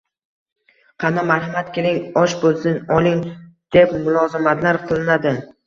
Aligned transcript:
“Qani, 1.03 1.23
marhamat, 1.31 1.69
keling!”, 1.75 1.99
“Osh 2.23 2.35
bo‘lsin, 2.47 2.81
oling!” 2.97 3.23
deb 3.79 3.97
mulozamatlar 4.03 4.85
qilinadi. 4.91 5.39